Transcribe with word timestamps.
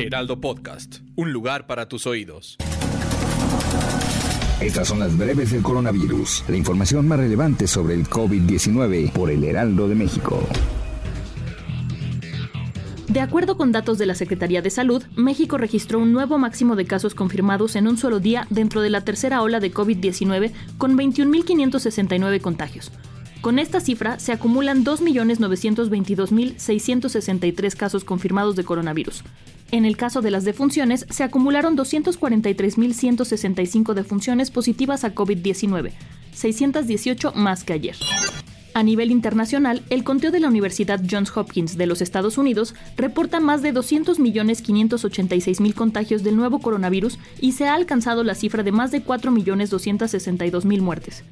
Heraldo 0.00 0.40
Podcast, 0.40 0.98
un 1.16 1.32
lugar 1.32 1.66
para 1.66 1.88
tus 1.88 2.06
oídos. 2.06 2.56
Estas 4.60 4.86
son 4.86 5.00
las 5.00 5.18
breves 5.18 5.50
del 5.50 5.62
coronavirus, 5.62 6.44
la 6.46 6.56
información 6.56 7.08
más 7.08 7.18
relevante 7.18 7.66
sobre 7.66 7.94
el 7.94 8.06
COVID-19 8.06 9.10
por 9.10 9.28
el 9.28 9.42
Heraldo 9.42 9.88
de 9.88 9.96
México. 9.96 10.40
De 13.08 13.20
acuerdo 13.20 13.56
con 13.56 13.72
datos 13.72 13.98
de 13.98 14.06
la 14.06 14.14
Secretaría 14.14 14.62
de 14.62 14.70
Salud, 14.70 15.02
México 15.16 15.58
registró 15.58 15.98
un 15.98 16.12
nuevo 16.12 16.38
máximo 16.38 16.76
de 16.76 16.84
casos 16.84 17.16
confirmados 17.16 17.74
en 17.74 17.88
un 17.88 17.96
solo 17.96 18.20
día 18.20 18.46
dentro 18.50 18.82
de 18.82 18.90
la 18.90 19.00
tercera 19.00 19.42
ola 19.42 19.58
de 19.58 19.74
COVID-19 19.74 20.52
con 20.78 20.96
21.569 20.96 22.40
contagios. 22.40 22.92
Con 23.40 23.58
esta 23.58 23.80
cifra 23.80 24.20
se 24.20 24.30
acumulan 24.30 24.84
2.922.663 24.84 27.74
casos 27.74 28.04
confirmados 28.04 28.54
de 28.54 28.62
coronavirus. 28.62 29.24
En 29.70 29.84
el 29.84 29.98
caso 29.98 30.22
de 30.22 30.30
las 30.30 30.44
defunciones, 30.44 31.04
se 31.10 31.24
acumularon 31.24 31.76
243.165 31.76 33.92
defunciones 33.92 34.50
positivas 34.50 35.04
a 35.04 35.14
COVID-19, 35.14 35.92
618 36.32 37.32
más 37.34 37.64
que 37.64 37.74
ayer. 37.74 37.96
A 38.78 38.82
nivel 38.82 39.10
internacional, 39.10 39.82
el 39.90 40.04
conteo 40.04 40.30
de 40.30 40.40
la 40.40 40.48
Universidad 40.48 41.02
Johns 41.10 41.36
Hopkins 41.36 41.76
de 41.76 41.86
los 41.86 42.00
Estados 42.00 42.38
Unidos 42.38 42.74
reporta 42.96 43.40
más 43.40 43.60
de 43.60 43.74
200.586.000 43.74 45.74
contagios 45.74 46.22
del 46.22 46.36
nuevo 46.36 46.60
coronavirus 46.60 47.18
y 47.40 47.52
se 47.52 47.66
ha 47.66 47.74
alcanzado 47.74 48.24
la 48.24 48.36
cifra 48.36 48.62
de 48.62 48.70
más 48.70 48.92
de 48.92 49.04
4.262.000 49.04 50.80
muertes. 50.80 51.24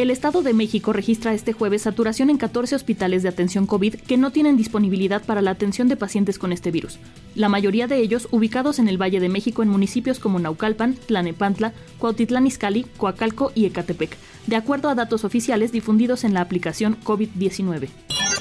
El 0.00 0.10
Estado 0.10 0.40
de 0.40 0.54
México 0.54 0.94
registra 0.94 1.34
este 1.34 1.52
jueves 1.52 1.82
saturación 1.82 2.30
en 2.30 2.38
14 2.38 2.74
hospitales 2.74 3.22
de 3.22 3.28
atención 3.28 3.66
COVID 3.66 3.96
que 3.96 4.16
no 4.16 4.32
tienen 4.32 4.56
disponibilidad 4.56 5.22
para 5.22 5.42
la 5.42 5.50
atención 5.50 5.88
de 5.88 5.96
pacientes 5.96 6.38
con 6.38 6.54
este 6.54 6.70
virus. 6.70 6.98
La 7.34 7.50
mayoría 7.50 7.86
de 7.86 7.98
ellos 7.98 8.26
ubicados 8.30 8.78
en 8.78 8.88
el 8.88 8.96
Valle 8.96 9.20
de 9.20 9.28
México 9.28 9.62
en 9.62 9.68
municipios 9.68 10.18
como 10.18 10.38
Naucalpan, 10.38 10.94
Tlanepantla, 10.94 11.74
Cuautitlán 11.98 12.46
Izcalli, 12.46 12.84
Coacalco 12.96 13.52
y 13.54 13.66
Ecatepec, 13.66 14.16
de 14.46 14.56
acuerdo 14.56 14.88
a 14.88 14.94
datos 14.94 15.24
oficiales 15.24 15.70
difundidos 15.70 16.24
en 16.24 16.32
la 16.32 16.40
aplicación 16.40 16.96
COVID-19. 17.04 17.90